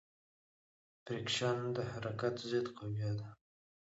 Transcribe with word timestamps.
فریکشن 1.03 1.57
د 1.75 1.77
حرکت 1.91 2.35
ضد 2.49 2.67
قوې 2.77 3.11
ده. 3.19 3.27